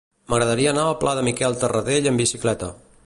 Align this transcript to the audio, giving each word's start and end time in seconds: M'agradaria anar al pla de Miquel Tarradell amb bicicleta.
M'agradaria 0.33 0.71
anar 0.71 0.85
al 0.85 0.97
pla 1.03 1.13
de 1.19 1.25
Miquel 1.27 1.59
Tarradell 1.65 2.09
amb 2.13 2.23
bicicleta. 2.25 2.73